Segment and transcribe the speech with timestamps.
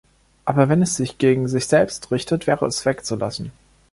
[0.45, 3.51] Aber wenn es sich gegen sich selbst richtet, wäre es wegzulassen.